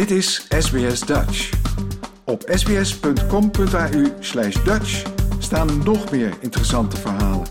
Dit 0.00 0.10
is 0.10 0.46
SBS 0.48 1.00
Dutch. 1.00 1.50
Op 2.24 2.42
sbs.com.au 2.46 4.06
slash 4.20 4.64
Dutch 4.64 5.02
staan 5.38 5.82
nog 5.84 6.10
meer 6.10 6.36
interessante 6.40 6.96
verhalen. 6.96 7.46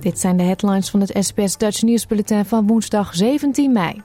Dit 0.00 0.18
zijn 0.18 0.36
de 0.36 0.42
headlines 0.42 0.90
van 0.90 1.00
het 1.00 1.16
SBS 1.20 1.56
Dutch 1.56 1.82
nieuwsbulletin 1.82 2.44
van 2.44 2.66
woensdag 2.66 3.14
17 3.14 3.72
mei. 3.72 4.02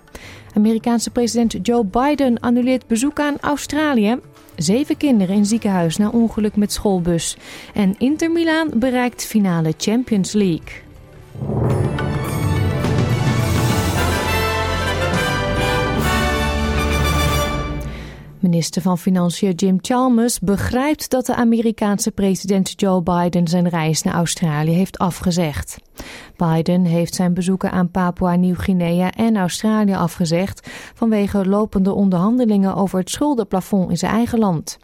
Amerikaanse 0.55 1.09
president 1.09 1.57
Joe 1.61 1.85
Biden 1.85 2.39
annuleert 2.39 2.87
bezoek 2.87 3.19
aan 3.19 3.39
Australië. 3.39 4.19
Zeven 4.55 4.97
kinderen 4.97 5.35
in 5.35 5.45
ziekenhuis 5.45 5.97
na 5.97 6.09
ongeluk 6.09 6.55
met 6.55 6.71
schoolbus. 6.71 7.37
En 7.73 7.95
Inter 7.97 8.31
Milaan 8.31 8.69
bereikt 8.75 9.25
finale 9.25 9.73
Champions 9.77 10.33
League. 10.33 10.90
Minister 18.51 18.81
van 18.81 18.97
Financiën 18.97 19.53
Jim 19.53 19.77
Chalmers 19.81 20.39
begrijpt 20.39 21.09
dat 21.09 21.25
de 21.25 21.35
Amerikaanse 21.35 22.11
president 22.11 22.73
Joe 22.81 23.01
Biden 23.01 23.47
zijn 23.47 23.69
reis 23.69 24.01
naar 24.01 24.13
Australië 24.13 24.71
heeft 24.71 24.97
afgezegd. 24.97 25.77
Biden 26.35 26.85
heeft 26.85 27.15
zijn 27.15 27.33
bezoeken 27.33 27.71
aan 27.71 27.91
Papua 27.91 28.35
Nieuw-Guinea 28.35 29.11
en 29.11 29.37
Australië 29.37 29.93
afgezegd 29.93 30.69
vanwege 30.93 31.45
lopende 31.45 31.93
onderhandelingen 31.93 32.75
over 32.75 32.99
het 32.99 33.09
schuldenplafond 33.09 33.89
in 33.89 33.97
zijn 33.97 34.11
eigen 34.11 34.39
land. 34.39 34.77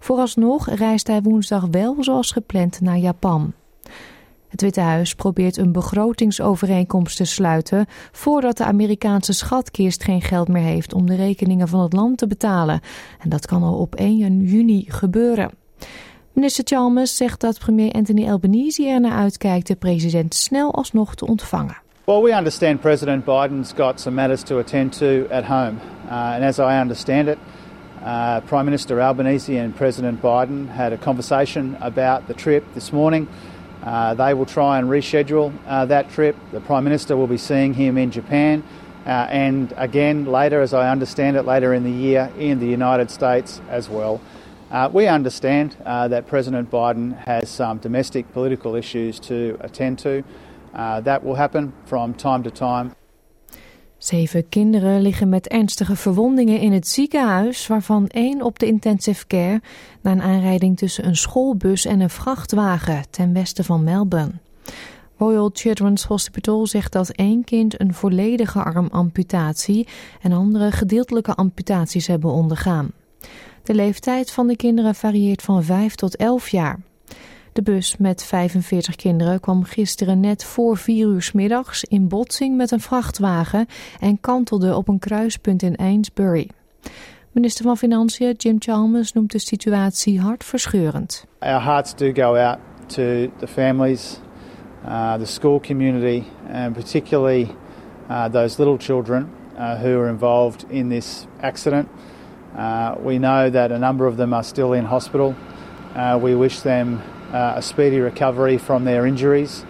Vooralsnog 0.00 0.68
reist 0.70 1.06
hij 1.06 1.22
woensdag 1.22 1.66
wel 1.70 1.96
zoals 2.00 2.32
gepland 2.32 2.80
naar 2.80 2.98
Japan. 2.98 3.52
Het 4.54 4.62
Witte 4.62 4.80
Huis 4.80 5.14
probeert 5.14 5.56
een 5.56 5.72
begrotingsovereenkomst 5.72 7.16
te 7.16 7.24
sluiten 7.24 7.86
voordat 8.12 8.56
de 8.56 8.64
Amerikaanse 8.64 9.32
schatkist 9.32 10.04
geen 10.04 10.22
geld 10.22 10.48
meer 10.48 10.62
heeft 10.62 10.92
om 10.92 11.06
de 11.06 11.14
rekeningen 11.14 11.68
van 11.68 11.80
het 11.80 11.92
land 11.92 12.18
te 12.18 12.26
betalen. 12.26 12.80
En 13.18 13.28
dat 13.28 13.46
kan 13.46 13.62
al 13.62 13.74
op 13.74 13.94
1 13.94 14.44
juni 14.44 14.84
gebeuren. 14.88 15.50
Minister 16.32 16.64
Chalmers 16.66 17.16
zegt 17.16 17.40
dat 17.40 17.58
premier 17.58 17.92
Anthony 17.92 18.28
Albanese 18.28 18.86
er 18.86 19.00
naar 19.00 19.18
uitkijkt 19.18 19.66
de 19.66 19.74
president 19.74 20.34
snel 20.34 20.74
alsnog 20.74 21.14
te 21.14 21.26
ontvangen. 21.26 21.76
Well, 22.04 22.22
we 22.22 22.36
understand 22.36 22.80
President 22.80 23.24
Biden's 23.24 23.72
got 23.76 24.00
some 24.00 24.14
matters 24.14 24.42
to 24.42 24.58
attend 24.58 24.98
to 24.98 25.26
at 25.30 25.44
home. 25.44 25.74
Uh, 26.06 26.10
and 26.10 26.42
as 26.42 26.58
I 26.58 26.80
understand 26.80 27.28
it, 27.28 27.38
uh, 28.02 28.36
Prime 28.46 28.64
Minister 28.64 29.00
Albanese 29.00 29.60
and 29.60 29.74
President 29.74 30.20
Biden 30.20 30.68
had 30.68 30.92
a 30.92 30.96
conversation 30.96 31.76
about 31.80 32.26
the 32.26 32.34
trip 32.34 32.64
this 32.74 32.92
morning. 32.92 33.28
Uh, 33.84 34.14
they 34.14 34.32
will 34.32 34.46
try 34.46 34.78
and 34.78 34.88
reschedule 34.88 35.52
uh, 35.66 35.84
that 35.84 36.10
trip. 36.10 36.34
The 36.52 36.60
Prime 36.60 36.84
Minister 36.84 37.16
will 37.16 37.26
be 37.26 37.36
seeing 37.36 37.74
him 37.74 37.98
in 37.98 38.10
Japan. 38.10 38.64
Uh, 39.06 39.26
and 39.30 39.74
again, 39.76 40.24
later, 40.24 40.62
as 40.62 40.72
I 40.72 40.90
understand 40.90 41.36
it, 41.36 41.42
later 41.42 41.74
in 41.74 41.84
the 41.84 41.90
year 41.90 42.32
in 42.38 42.58
the 42.58 42.66
United 42.66 43.10
States 43.10 43.60
as 43.68 43.90
well. 43.90 44.20
Uh, 44.70 44.88
we 44.90 45.06
understand 45.06 45.76
uh, 45.84 46.08
that 46.08 46.26
President 46.26 46.70
Biden 46.70 47.16
has 47.26 47.50
some 47.50 47.78
domestic 47.78 48.32
political 48.32 48.74
issues 48.74 49.20
to 49.20 49.58
attend 49.60 49.98
to. 50.00 50.24
Uh, 50.72 51.00
that 51.02 51.22
will 51.22 51.34
happen 51.34 51.72
from 51.84 52.14
time 52.14 52.42
to 52.42 52.50
time. 52.50 52.94
Zeven 53.98 54.48
kinderen 54.48 55.02
liggen 55.02 55.28
met 55.28 55.48
ernstige 55.48 55.96
verwondingen 55.96 56.60
in 56.60 56.72
het 56.72 56.88
ziekenhuis, 56.88 57.66
waarvan 57.66 58.06
één 58.06 58.42
op 58.42 58.58
de 58.58 58.66
intensive 58.66 59.26
care 59.26 59.62
na 60.02 60.12
een 60.12 60.22
aanrijding 60.22 60.76
tussen 60.76 61.06
een 61.06 61.16
schoolbus 61.16 61.84
en 61.84 62.00
een 62.00 62.10
vrachtwagen 62.10 63.02
ten 63.10 63.32
westen 63.32 63.64
van 63.64 63.84
Melbourne. 63.84 64.32
Royal 65.16 65.50
Children's 65.52 66.04
Hospital 66.04 66.66
zegt 66.66 66.92
dat 66.92 67.10
één 67.10 67.44
kind 67.44 67.80
een 67.80 67.94
volledige 67.94 68.62
armamputatie 68.62 69.88
en 70.22 70.32
andere 70.32 70.70
gedeeltelijke 70.70 71.34
amputaties 71.34 72.06
hebben 72.06 72.30
ondergaan. 72.30 72.90
De 73.62 73.74
leeftijd 73.74 74.30
van 74.30 74.46
de 74.46 74.56
kinderen 74.56 74.94
varieert 74.94 75.42
van 75.42 75.62
5 75.62 75.94
tot 75.94 76.16
11 76.16 76.48
jaar. 76.48 76.80
De 77.54 77.62
bus 77.62 77.96
met 77.96 78.24
45 78.24 78.96
kinderen 78.96 79.40
kwam 79.40 79.64
gisteren 79.64 80.20
net 80.20 80.44
voor 80.44 80.76
4 80.76 81.06
uur 81.06 81.30
middags 81.34 81.84
in 81.84 82.08
botsing 82.08 82.56
met 82.56 82.70
een 82.70 82.80
vrachtwagen 82.80 83.66
en 84.00 84.20
kantelde 84.20 84.76
op 84.76 84.88
een 84.88 84.98
kruispunt 84.98 85.62
in 85.62 85.76
Ainsbury. 85.76 86.48
Minister 87.30 87.64
van 87.64 87.76
Financiën 87.76 88.32
Jim 88.32 88.56
Chalmers 88.58 89.12
noemt 89.12 89.32
de 89.32 89.38
situatie 89.38 90.20
hartverscheurend. 90.20 91.26
Our 91.38 91.62
hearts 91.62 91.94
do 91.94 92.12
go 92.12 92.36
out 92.36 92.58
to 92.86 93.02
the 93.38 93.46
families, 93.46 94.20
uh, 94.86 95.14
the 95.14 95.26
school 95.26 95.60
community, 95.60 96.22
and 96.52 96.72
particularly 96.72 97.48
uh, 98.10 98.28
those 98.28 98.62
little 98.62 98.78
children 98.78 99.30
uh, 99.56 99.80
who 99.80 100.00
are 100.00 100.08
involved 100.08 100.64
in 100.68 100.88
this 100.88 101.26
accident. 101.40 101.88
Uh, 102.56 102.94
we 103.04 103.18
know 103.18 103.50
that 103.50 103.70
a 103.70 103.78
number 103.78 104.06
of 104.08 104.16
them 104.16 104.32
are 104.32 104.44
still 104.44 104.72
in 104.72 104.84
hospital. 104.84 105.34
Uh, 105.96 106.18
we 106.22 106.34
wish 106.34 106.60
them 106.60 106.98
a 107.34 107.62
speedy 107.62 108.00
recovery 108.00 108.58
from 108.58 108.84
their 108.84 109.06
injuries. 109.06 109.64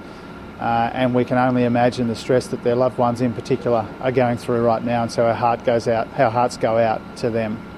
Uh, 0.61 0.91
and 0.95 1.15
we 1.15 1.25
can 1.25 1.37
only 1.37 1.65
imagine 1.65 2.07
the 2.07 2.15
stress 2.15 2.47
that 2.47 2.63
their 2.63 2.77
loved 2.77 2.97
ones 2.97 3.21
in 3.21 3.33
particular 3.33 3.87
are 4.01 4.13
going 4.13 4.39
through 4.39 4.65
right 4.65 4.85
now. 4.85 5.03
And 5.03 5.11
so 5.11 5.27
our 5.27 5.35
heart 5.35 5.65
goes 5.65 5.89
out, 5.89 6.07
our 6.19 6.31
hearts 6.31 6.57
go 6.57 6.79
out 6.79 7.01
to 7.19 7.31
them. 7.31 7.74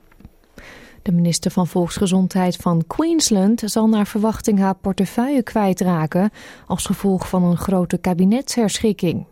De 1.07 1.13
minister 1.13 1.51
van 1.51 1.67
Volksgezondheid 1.67 2.57
van 2.57 2.85
Queensland 2.87 3.63
zal 3.65 3.89
naar 3.89 4.07
verwachting 4.07 4.59
haar 4.59 4.75
portefeuille 4.75 5.43
kwijtraken 5.43 6.31
als 6.67 6.87
gevolg 6.87 7.29
van 7.29 7.43
een 7.43 7.57
grote 7.57 7.99
kabinetsherschikking. 7.99 9.27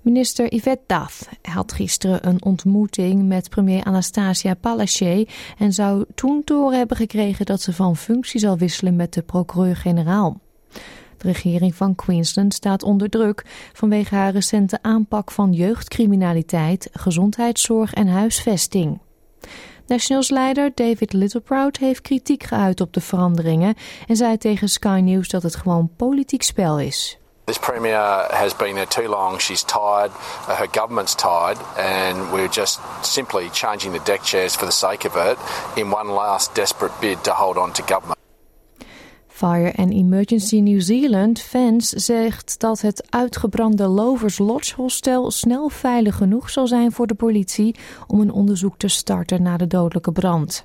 Minister 0.00 0.54
Yvette 0.54 0.82
Dath 0.86 1.28
had 1.42 1.72
gisteren 1.72 2.28
een 2.28 2.44
ontmoeting 2.44 3.26
met 3.26 3.48
premier 3.48 3.84
Anastasia 3.84 4.54
Palaszczuk 4.54 5.54
en 5.58 5.72
zou 5.72 6.04
toen 6.14 6.44
te 6.44 6.54
horen 6.54 6.78
hebben 6.78 6.96
gekregen 6.96 7.46
dat 7.46 7.60
ze 7.60 7.72
van 7.72 7.96
functie 7.96 8.40
zal 8.40 8.58
wisselen 8.58 8.96
met 8.96 9.12
de 9.12 9.22
procureur-generaal. 9.22 10.40
De 11.16 11.26
regering 11.32 11.74
van 11.74 11.94
Queensland 11.94 12.54
staat 12.54 12.82
onder 12.82 13.08
druk 13.08 13.70
vanwege 13.72 14.14
haar 14.14 14.32
recente 14.32 14.78
aanpak 14.82 15.30
van 15.30 15.52
jeugdcriminaliteit, 15.52 16.88
gezondheidszorg 16.92 17.92
en 17.92 18.06
huisvesting. 18.08 18.98
Nationals 19.88 20.30
leider 20.30 20.70
David 20.74 21.12
Littleproud 21.12 21.76
heeft 21.76 22.00
kritiek 22.00 22.42
geuit 22.42 22.80
op 22.80 22.92
de 22.92 23.00
veranderingen 23.00 23.74
en 24.06 24.16
zei 24.16 24.38
tegen 24.38 24.68
Sky 24.68 25.00
News 25.02 25.28
dat 25.28 25.42
het 25.42 25.56
gewoon 25.56 25.90
politiek 25.96 26.42
spel 26.42 26.78
is. 26.78 27.18
This 27.44 27.58
Premier 27.58 28.26
has 28.30 28.56
been 28.56 28.74
there 28.74 28.86
too 28.86 29.08
long. 29.08 29.40
She's 29.40 29.62
tired. 29.62 30.10
Uh, 30.48 30.58
her 30.58 30.68
government's 30.72 31.14
tired. 31.14 31.58
And 31.76 32.30
we're 32.32 32.50
just 32.50 32.80
simply 33.02 33.48
changing 33.52 33.94
the 33.94 34.02
deck 34.04 34.24
chairs 34.24 34.56
for 34.56 34.66
the 34.66 34.72
sake 34.72 35.08
of 35.08 35.16
it 35.16 35.38
in 35.74 35.92
one 35.92 36.12
last 36.12 36.54
desperate 36.54 36.92
bid 37.00 37.22
to 37.22 37.30
hold 37.30 37.56
on 37.56 37.72
to 37.72 37.82
government. 37.82 38.25
Fire 39.36 39.72
and 39.76 39.92
Emergency 39.92 40.60
New 40.60 40.80
Zealand 40.80 41.40
fans 41.40 41.88
zegt 41.88 42.60
dat 42.60 42.80
het 42.80 43.06
uitgebrande 43.10 43.86
Lovers 43.86 44.38
Lodge 44.38 44.74
hostel 44.74 45.30
snel 45.30 45.68
veilig 45.68 46.16
genoeg 46.16 46.50
zal 46.50 46.66
zijn 46.66 46.92
voor 46.92 47.06
de 47.06 47.14
politie 47.14 47.76
om 48.06 48.20
een 48.20 48.32
onderzoek 48.32 48.78
te 48.78 48.88
starten 48.88 49.42
naar 49.42 49.58
de 49.58 49.66
dodelijke 49.66 50.12
brand. 50.12 50.62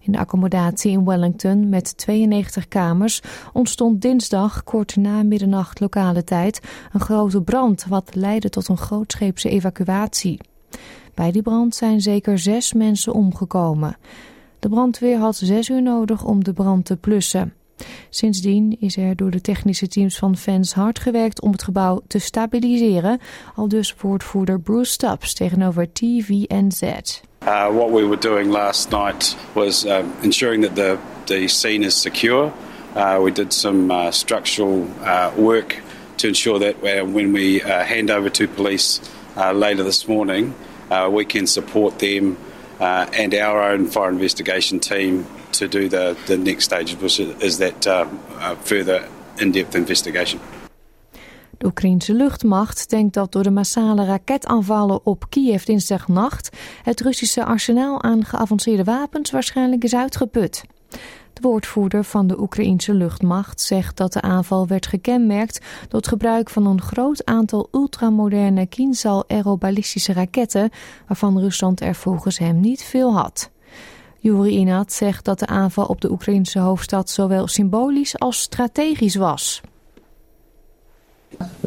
In 0.00 0.12
de 0.12 0.18
accommodatie 0.18 0.90
in 0.90 1.04
Wellington 1.04 1.68
met 1.68 1.96
92 1.96 2.68
kamers 2.68 3.20
ontstond 3.52 4.00
dinsdag 4.00 4.64
kort 4.64 4.96
na 4.96 5.22
middernacht 5.22 5.80
lokale 5.80 6.24
tijd 6.24 6.60
een 6.92 7.00
grote 7.00 7.42
brand 7.42 7.86
wat 7.88 8.14
leidde 8.14 8.48
tot 8.48 8.68
een 8.68 8.78
grootscheepse 8.78 9.48
evacuatie. 9.48 10.40
Bij 11.14 11.32
die 11.32 11.42
brand 11.42 11.74
zijn 11.74 12.00
zeker 12.00 12.38
zes 12.38 12.72
mensen 12.72 13.12
omgekomen. 13.12 13.96
De 14.58 14.68
brandweer 14.68 15.18
had 15.18 15.36
zes 15.36 15.68
uur 15.68 15.82
nodig 15.82 16.24
om 16.24 16.44
de 16.44 16.52
brand 16.52 16.84
te 16.84 16.96
blussen. 16.96 17.55
Sindsdien 18.10 18.76
is 18.80 18.96
er 18.96 19.16
door 19.16 19.30
de 19.30 19.40
technische 19.40 19.88
teams 19.88 20.16
van 20.16 20.36
fans 20.36 20.72
hard 20.72 20.98
gewerkt 20.98 21.40
om 21.40 21.52
het 21.52 21.62
gebouw 21.62 22.02
te 22.06 22.18
stabiliseren, 22.18 23.20
al 23.54 23.68
dus 23.68 23.94
woordvoerder 24.00 24.60
Bruce 24.60 24.92
Stubbs 24.92 25.34
tegenover 25.34 25.92
TVNZ. 25.92 26.82
Uh, 26.82 27.68
what 27.68 27.90
we 27.90 28.02
were 28.02 28.18
doing 28.18 28.50
last 28.50 28.90
night 28.90 29.36
was 29.52 29.84
um, 29.84 30.12
ensuring 30.22 30.62
that 30.62 30.74
the, 30.74 30.96
the 31.24 31.48
scene 31.48 31.84
is 31.84 32.00
secure. 32.00 32.52
Uh, 32.96 33.18
we 33.22 33.30
did 33.30 33.52
some 33.52 33.90
uh, 33.90 34.10
structural 34.10 34.86
uh, 35.02 35.30
work 35.36 35.82
to 36.16 36.28
ensure 36.28 36.58
that 36.58 36.80
when 37.12 37.32
we 37.32 37.62
uh, 37.62 37.84
hand 37.84 38.10
over 38.10 38.30
to 38.30 38.48
police 38.48 39.00
uh, 39.36 39.52
later 39.52 39.84
this 39.84 40.08
morning, 40.08 40.54
we 41.10 41.24
can 41.24 41.46
support 41.46 41.98
them 41.98 42.36
and 42.80 43.34
our 43.34 43.70
own 43.70 43.86
fire 43.86 44.08
investigation 44.08 44.80
team 44.80 45.26
to 45.56 45.68
do 45.68 45.88
the, 45.88 46.14
the 46.24 46.36
next 46.36 46.64
stage, 46.64 46.96
is 47.38 47.56
that 47.56 48.14
further 48.62 49.08
in-depth 49.36 49.74
investigation. 49.74 50.40
De 51.58 51.66
Oekraïnse 51.66 52.14
luchtmacht 52.14 52.90
denkt 52.90 53.14
dat 53.14 53.32
door 53.32 53.42
de 53.42 53.50
massale 53.50 54.04
raketaanvallen 54.04 55.06
op 55.06 55.26
Kiev 55.28 55.62
dinsdagnacht 55.64 56.56
het 56.82 57.00
Russische 57.00 57.44
arsenaal 57.44 58.02
aan 58.02 58.24
geavanceerde 58.24 58.84
wapens 58.84 59.30
waarschijnlijk 59.30 59.84
is 59.84 59.94
uitgeput. 59.94 60.64
De 61.32 61.40
woordvoerder 61.40 62.04
van 62.04 62.26
de 62.26 62.40
Oekraïense 62.40 62.94
luchtmacht 62.94 63.60
zegt 63.60 63.96
dat 63.96 64.12
de 64.12 64.20
aanval 64.20 64.66
werd 64.66 64.86
gekenmerkt 64.86 65.60
door 65.88 66.00
het 66.00 66.08
gebruik 66.08 66.50
van 66.50 66.66
een 66.66 66.80
groot 66.80 67.24
aantal 67.24 67.68
ultramoderne 67.72 68.66
Kinzhal 68.66 69.24
aerobalistische 69.28 70.12
raketten, 70.12 70.70
waarvan 71.06 71.38
Rusland 71.38 71.80
er 71.80 71.94
volgens 71.94 72.38
hem 72.38 72.60
niet 72.60 72.82
veel 72.82 73.16
had. 73.16 73.50
Yuri 74.26 74.56
Inat 74.56 74.92
zegt 74.92 75.24
dat 75.24 75.38
de 75.38 75.46
aanval 75.46 75.84
op 75.84 76.00
de 76.00 76.10
Oekraïnse 76.10 76.58
hoofdstad 76.58 77.10
zowel 77.10 77.46
symbolisch 77.46 78.18
als 78.18 78.40
strategisch 78.40 79.14
was. 79.14 79.60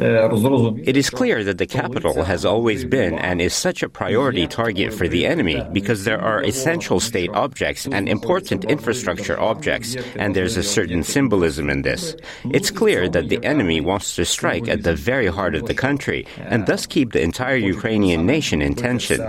It 0.00 0.96
is 0.96 1.10
clear 1.10 1.44
that 1.44 1.58
the 1.58 1.66
capital 1.66 2.24
has 2.24 2.44
always 2.44 2.84
been 2.84 3.18
and 3.18 3.40
is 3.40 3.54
such 3.54 3.82
a 3.82 3.88
priority 3.88 4.46
target 4.46 4.94
for 4.94 5.06
the 5.08 5.26
enemy 5.26 5.62
because 5.72 6.04
there 6.04 6.20
are 6.20 6.42
essential 6.42 7.00
state 7.00 7.30
objects 7.34 7.86
and 7.86 8.08
important 8.08 8.64
infrastructure 8.64 9.38
objects, 9.38 9.96
and 10.16 10.34
there's 10.34 10.56
a 10.56 10.62
certain 10.62 11.02
symbolism 11.02 11.68
in 11.68 11.82
this. 11.82 12.16
It's 12.44 12.70
clear 12.70 13.08
that 13.08 13.28
the 13.28 13.44
enemy 13.44 13.80
wants 13.80 14.16
to 14.16 14.24
strike 14.24 14.68
at 14.68 14.84
the 14.84 14.94
very 14.94 15.26
heart 15.26 15.54
of 15.54 15.66
the 15.66 15.74
country 15.74 16.26
and 16.38 16.66
thus 16.66 16.86
keep 16.86 17.12
the 17.12 17.22
entire 17.22 17.56
Ukrainian 17.56 18.24
nation 18.24 18.62
in 18.62 18.74
tension. 18.74 19.20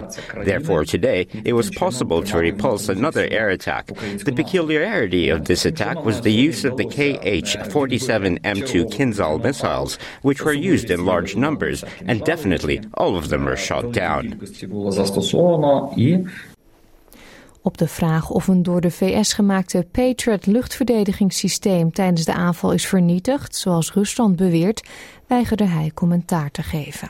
Therefore, 0.44 0.86
today, 0.86 1.28
it 1.46 1.54
was 1.54 1.70
possible 1.72 2.24
to 2.24 2.38
repulse 2.38 2.88
another 2.88 3.28
air 3.32 3.50
attack. 3.50 3.88
The 3.88 4.34
peculiarity 4.34 5.30
of 5.30 5.46
this 5.46 5.66
attack 5.66 6.04
was 6.06 6.22
the 6.22 6.32
use 6.32 6.64
of 6.64 6.78
the 6.78 6.86
KH 6.86 7.72
47 7.72 8.40
M2 8.40 8.90
Kinzhal 8.92 9.44
missiles 9.44 9.98
which 10.22 10.42
were 10.42 10.54
used 10.62 10.90
in 10.90 11.02
large 11.04 11.38
numbers, 11.38 11.84
and 12.06 12.26
definitely 12.26 12.80
all 12.92 13.16
of 13.16 13.28
them 13.28 13.44
were 13.44 13.58
shot 13.58 13.94
down. 13.94 14.40
Op 17.64 17.78
de 17.78 17.88
vraag 17.88 18.30
of 18.30 18.48
een 18.48 18.64
door 18.64 18.82
de 18.82 18.92
VS 18.92 19.34
gemaakte 19.34 19.86
Patriot 19.92 20.46
luchtverdedigingssysteem 20.46 21.92
tijdens 21.92 22.26
de 22.26 22.34
aanval 22.34 22.72
is 22.72 22.86
vernietigd, 22.86 23.56
zoals 23.56 23.94
Rusland 23.94 24.36
beweert, 24.36 24.88
weigerde 25.28 25.66
hij 25.66 25.92
commentaar 25.94 26.52
te 26.52 26.64
geven. 26.64 27.10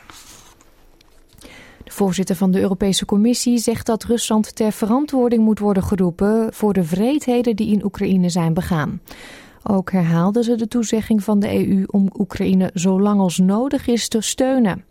De 1.84 1.92
voorzitter 1.92 2.36
van 2.36 2.50
de 2.50 2.60
Europese 2.60 3.04
Commissie 3.04 3.58
zegt 3.58 3.86
dat 3.86 4.04
Rusland 4.04 4.56
ter 4.56 4.72
verantwoording 4.72 5.44
moet 5.44 5.58
worden 5.58 5.82
geroepen 5.82 6.52
voor 6.52 6.72
de 6.72 6.84
vreedheden 6.84 7.56
die 7.56 7.72
in 7.72 7.84
Oekraïne 7.84 8.28
zijn 8.28 8.54
begaan. 8.54 9.00
Ook 9.62 9.92
herhaalden 9.92 10.44
ze 10.44 10.54
de 10.54 10.68
toezegging 10.68 11.24
van 11.24 11.40
de 11.40 11.66
EU 11.66 11.84
om 11.86 12.08
Oekraïne 12.18 12.70
zo 12.74 13.00
lang 13.00 13.20
als 13.20 13.38
nodig 13.38 13.86
is 13.86 14.08
te 14.08 14.20
steunen. 14.20 14.84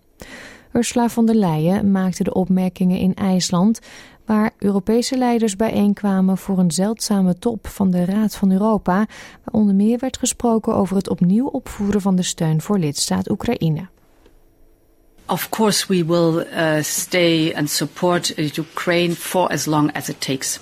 Ursula 0.73 1.09
von 1.09 1.25
der 1.25 1.35
Leyen 1.35 1.91
maakte 1.91 2.23
de 2.23 2.33
opmerkingen 2.33 2.99
in 2.99 3.13
IJsland, 3.13 3.79
waar 4.25 4.51
Europese 4.57 5.17
leiders 5.17 5.55
bijeenkwamen 5.55 6.37
voor 6.37 6.59
een 6.59 6.71
zeldzame 6.71 7.39
top 7.39 7.67
van 7.67 7.91
de 7.91 8.05
Raad 8.05 8.35
van 8.35 8.51
Europa, 8.51 8.95
waar 9.43 9.51
onder 9.51 9.75
meer 9.75 9.97
werd 9.99 10.17
gesproken 10.17 10.75
over 10.75 10.95
het 10.95 11.09
opnieuw 11.09 11.45
opvoeren 11.47 12.01
van 12.01 12.15
de 12.15 12.23
steun 12.23 12.61
voor 12.61 12.79
lidstaat 12.79 13.29
Oekraïne. 13.29 13.87
Of 15.25 15.49
course, 15.49 15.87
we 15.87 16.05
will 16.05 16.45
uh, 16.53 16.81
stay 16.81 17.53
and 17.55 17.69
support 17.69 18.37
Ukraine 18.57 19.13
for 19.13 19.47
as 19.47 19.65
long 19.65 19.95
as 19.95 20.09
it 20.09 20.21
takes. 20.21 20.59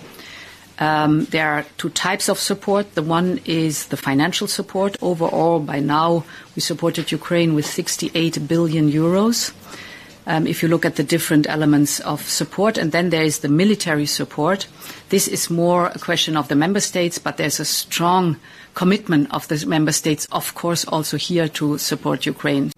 Um, 0.79 1.25
there 1.25 1.49
are 1.49 1.65
two 1.77 1.89
types 1.89 2.29
of 2.29 2.39
support. 2.39 2.95
The 2.95 3.03
one 3.03 3.41
is 3.45 3.87
the 3.87 3.97
financial 3.97 4.47
support. 4.47 4.95
Overall, 5.01 5.59
by 5.59 5.79
now, 5.79 6.23
we 6.55 6.61
supported 6.61 7.11
Ukraine 7.11 7.53
with 7.53 7.65
68 7.65 8.47
billion 8.47 8.89
euros. 8.89 9.51
Um, 10.25 10.47
if 10.47 10.61
you 10.61 10.69
look 10.69 10.85
at 10.85 10.95
the 10.95 11.03
different 11.03 11.47
elements 11.49 11.99
of 12.01 12.21
support, 12.21 12.77
and 12.77 12.91
then 12.91 13.09
there 13.09 13.23
is 13.23 13.39
the 13.39 13.49
military 13.49 14.05
support. 14.05 14.67
This 15.09 15.27
is 15.27 15.49
more 15.49 15.87
a 15.87 15.99
question 15.99 16.37
of 16.37 16.47
the 16.47 16.55
member 16.55 16.79
states, 16.79 17.17
but 17.17 17.37
there's 17.37 17.59
a 17.59 17.65
strong 17.65 18.37
commitment 18.75 19.33
of 19.33 19.47
the 19.47 19.65
member 19.65 19.91
states, 19.91 20.27
of 20.31 20.53
course, 20.55 20.85
also 20.85 21.17
here 21.17 21.49
to 21.49 21.77
support 21.77 22.25
Ukraine. 22.25 22.71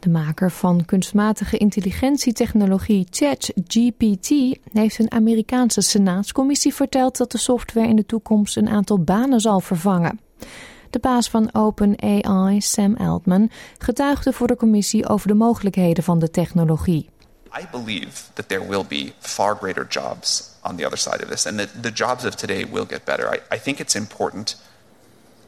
De 0.00 0.10
maker 0.10 0.50
van 0.50 0.84
kunstmatige 0.84 1.56
intelligentietechnologie 1.56 3.06
ChatGPT 3.10 4.28
heeft 4.72 4.98
een 4.98 5.12
Amerikaanse 5.12 5.80
senaatscommissie 5.80 6.74
verteld 6.74 7.16
dat 7.16 7.32
de 7.32 7.38
software 7.38 7.88
in 7.88 7.96
de 7.96 8.06
toekomst 8.06 8.56
een 8.56 8.68
aantal 8.68 8.98
banen 8.98 9.40
zal 9.40 9.60
vervangen. 9.60 10.20
De 10.90 10.98
baas 10.98 11.30
van 11.30 11.54
OpenAI, 11.54 12.60
Sam 12.60 12.96
Altman, 12.96 13.50
getuigde 13.78 14.32
voor 14.32 14.46
de 14.46 14.56
commissie 14.56 15.08
over 15.08 15.28
de 15.28 15.34
mogelijkheden 15.34 16.04
van 16.04 16.18
de 16.18 16.30
technologie. 16.30 17.10
I 17.60 17.66
believe 17.70 18.32
that 18.32 18.48
there 18.48 18.68
will 18.68 18.84
be 18.88 19.12
far 19.18 19.56
greater 19.56 19.86
jobs 19.88 20.50
on 20.62 20.76
the 20.76 20.84
other 20.84 20.98
side 20.98 21.22
of 21.24 21.30
this, 21.30 21.46
and 21.46 21.58
that 21.58 21.82
the 21.82 21.90
jobs 21.92 22.24
of 22.24 22.34
today 22.34 22.66
will 22.72 22.86
get 22.88 23.04
better. 23.04 23.34
I, 23.34 23.56
I 23.56 23.58
think 23.58 23.78
it's 23.78 23.94
important. 23.94 24.60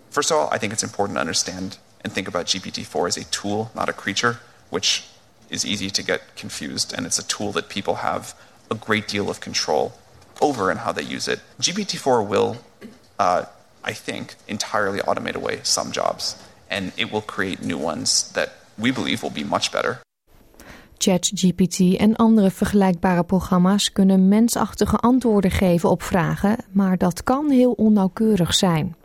First 0.09 0.31
of 0.31 0.39
all, 0.39 0.57
I 0.57 0.59
think 0.59 0.73
it's 0.73 0.83
important 0.83 1.17
to 1.17 1.21
understand 1.21 1.79
and 2.03 2.13
think 2.13 2.29
about 2.29 2.47
GPT-4 2.47 3.09
as 3.09 3.17
a 3.17 3.25
tool, 3.25 3.71
not 3.75 3.89
a 3.89 3.93
creature, 3.93 4.39
which 4.71 5.05
is 5.51 5.65
easy 5.65 5.91
to 5.91 6.03
get 6.03 6.21
confused. 6.37 6.93
And 6.97 7.07
it's 7.07 7.19
a 7.19 7.27
tool 7.27 7.53
that 7.53 7.69
people 7.69 7.97
have 7.97 8.35
a 8.71 8.75
great 8.75 9.07
deal 9.09 9.29
of 9.29 9.41
control 9.41 9.93
over 10.41 10.71
and 10.71 10.81
how 10.81 10.93
they 10.93 11.03
use 11.03 11.29
it. 11.29 11.41
GPT-4 11.61 12.27
will, 12.27 12.57
uh, 13.19 13.45
I 13.85 13.93
think, 13.93 14.35
entirely 14.47 15.01
automate 15.01 15.37
away 15.37 15.61
some 15.63 15.91
jobs, 15.93 16.37
and 16.71 16.93
it 16.97 17.13
will 17.13 17.23
create 17.23 17.63
new 17.63 17.79
ones 17.79 18.33
that 18.33 18.49
we 18.79 18.91
believe 18.93 19.23
will 19.23 19.35
be 19.35 19.45
much 19.45 19.71
better. 19.71 20.01
ChatGPT 20.99 21.97
en 21.97 22.17
andere 22.17 22.51
vergelijkbare 22.51 23.25
programma's 23.25 23.93
kunnen 23.93 24.29
mensachtige 24.29 24.97
antwoorden 24.97 25.51
geven 25.51 25.91
op 25.91 26.03
vragen, 26.03 26.57
maar 26.71 26.99
dat 26.99 27.23
kan 27.23 27.51
heel 27.51 27.73
onnauwkeurig 27.73 28.55
zijn. 28.55 28.97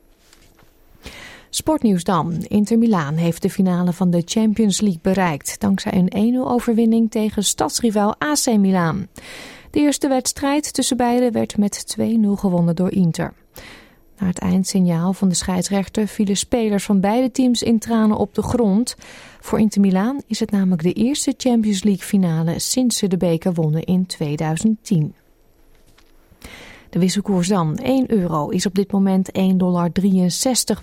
Sportnieuws 1.49 2.03
dan. 2.03 2.33
Inter 2.47 2.77
Milaan 2.77 3.15
heeft 3.15 3.41
de 3.41 3.49
finale 3.49 3.93
van 3.93 4.09
de 4.09 4.21
Champions 4.25 4.81
League 4.81 4.99
bereikt... 5.01 5.59
dankzij 5.59 6.07
een 6.09 6.33
1-0 6.35 6.37
overwinning 6.47 7.11
tegen 7.11 7.43
stadsrivaal 7.43 8.15
AC 8.17 8.57
Milaan. 8.57 9.07
De 9.71 9.79
eerste 9.79 10.07
wedstrijd 10.07 10.73
tussen 10.73 10.97
beiden 10.97 11.31
werd 11.31 11.57
met 11.57 11.97
2-0 11.99 12.03
gewonnen 12.35 12.75
door 12.75 12.91
Inter. 12.91 13.33
Na 14.17 14.27
het 14.27 14.39
eindsignaal 14.39 15.13
van 15.13 15.29
de 15.29 15.35
scheidsrechter 15.35 16.07
vielen 16.07 16.37
spelers 16.37 16.83
van 16.83 16.99
beide 16.99 17.31
teams 17.31 17.63
in 17.63 17.79
tranen 17.79 18.17
op 18.17 18.35
de 18.35 18.41
grond. 18.41 18.95
Voor 19.39 19.59
Inter 19.59 19.81
Milaan 19.81 20.21
is 20.27 20.39
het 20.39 20.51
namelijk 20.51 20.83
de 20.83 20.93
eerste 20.93 21.33
Champions 21.37 21.83
League 21.83 22.05
finale 22.05 22.59
sinds 22.59 22.97
ze 22.97 23.07
de 23.07 23.17
beker 23.17 23.53
wonnen 23.53 23.83
in 23.83 24.05
2010. 24.05 25.13
De 26.97 27.03
wisselkoers 27.03 27.47
dan. 27.47 27.75
1 27.75 28.11
euro 28.11 28.49
is 28.49 28.65
op 28.65 28.75
dit 28.75 28.91
moment 28.91 29.29
1,63 29.39 29.55
dollar 29.55 29.91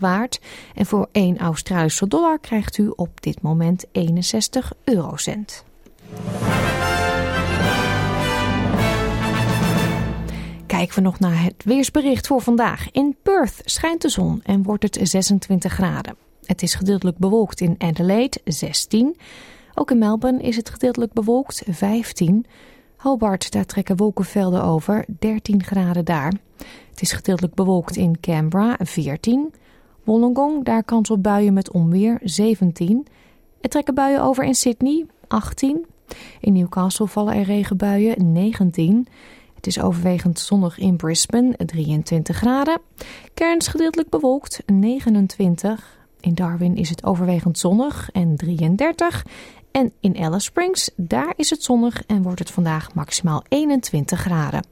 waard. 0.00 0.40
En 0.75 0.87
voor 0.87 1.09
1 1.12 1.38
Australische 1.38 2.09
dollar 2.09 2.38
krijgt 2.38 2.78
u 2.78 2.92
op 2.97 3.23
dit 3.23 3.42
moment 3.42 3.85
61 3.92 4.73
eurocent. 4.85 5.64
Kijken 10.66 10.94
we 10.94 11.00
nog 11.00 11.18
naar 11.18 11.42
het 11.42 11.64
weersbericht 11.64 12.26
voor 12.26 12.40
vandaag. 12.40 12.90
In 12.90 13.16
Perth 13.23 13.61
schijnt 13.64 14.02
de 14.02 14.09
zon 14.09 14.40
en 14.42 14.62
wordt 14.62 14.83
het 14.83 14.99
26 15.02 15.73
graden. 15.73 16.16
Het 16.44 16.62
is 16.62 16.75
gedeeltelijk 16.75 17.18
bewolkt 17.18 17.61
in 17.61 17.75
Adelaide, 17.78 18.40
16. 18.44 19.16
Ook 19.75 19.90
in 19.90 19.99
Melbourne 19.99 20.42
is 20.42 20.56
het 20.56 20.71
gedeeltelijk 20.71 21.12
bewolkt, 21.12 21.62
15. 21.68 22.47
Hobart, 23.04 23.50
daar 23.50 23.66
trekken 23.66 23.96
wolkenvelden 23.96 24.62
over, 24.62 25.04
13 25.18 25.62
graden 25.62 26.04
daar. 26.04 26.32
Het 26.90 27.02
is 27.02 27.12
gedeeltelijk 27.12 27.54
bewolkt 27.54 27.96
in 27.96 28.20
Canberra, 28.20 28.76
14. 28.78 29.52
Wollongong, 30.04 30.64
daar 30.64 30.84
kans 30.84 31.11
op 31.11 31.23
buien 31.23 31.52
met 31.52 31.70
onweer, 31.70 32.20
17. 32.23 33.06
Er 33.61 33.68
trekken 33.68 33.94
buien 33.94 34.23
over 34.23 34.44
in 34.44 34.54
Sydney, 34.54 35.06
18. 35.28 35.87
In 36.40 36.52
Newcastle 36.52 37.06
vallen 37.06 37.34
er 37.34 37.44
regenbuien, 37.44 38.32
19. 38.32 39.06
Het 39.54 39.66
is 39.66 39.80
overwegend 39.80 40.38
zonnig 40.38 40.78
in 40.78 40.96
Brisbane, 40.96 41.56
23 41.66 42.37
graden. 42.37 42.80
Cairns 43.34 43.68
gedeeltelijk 43.68 44.08
bewolkt, 44.08 44.62
29. 44.66 45.99
In 46.20 46.34
Darwin 46.34 46.76
is 46.76 46.88
het 46.88 47.04
overwegend 47.04 47.58
zonnig 47.58 48.11
en 48.12 48.37
33. 48.37 49.25
En 49.75 49.93
in 50.00 50.16
Alice 50.19 50.45
Springs, 50.45 50.90
daar 50.97 51.33
is 51.37 51.50
het 51.50 51.62
zonnig 51.62 52.02
en 52.07 52.23
wordt 52.23 52.38
het 52.38 52.50
vandaag 52.50 52.95
maximaal 52.95 53.45
21 53.49 54.21
graden. 54.21 54.66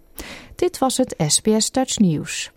Dit 0.54 0.78
was 0.78 0.96
het 0.96 1.14
SBS 1.26 1.70
Dutch 1.70 1.98
News. 1.98 2.52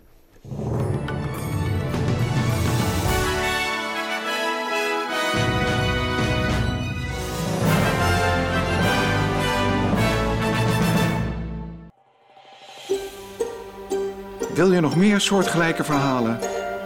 Wil 14.54 14.72
je 14.72 14.80
nog 14.80 14.96
meer 14.96 15.20
soortgelijke 15.20 15.84
verhalen? 15.84 16.38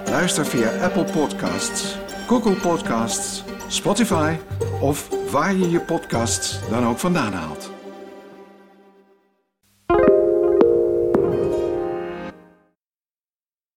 Luister 0.05 0.47
via 0.47 0.83
Apple 0.83 1.05
Podcasts, 1.05 1.97
Google 2.27 2.55
Podcasts, 2.55 3.45
Spotify 3.69 4.37
of 4.81 5.20
waar 5.31 5.55
je 5.55 5.71
je 5.71 5.81
podcasts 5.81 6.61
dan 6.69 6.87
ook 6.87 6.99
vandaan 6.99 7.33
haalt. 7.33 7.70